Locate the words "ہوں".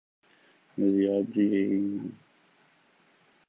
1.75-2.09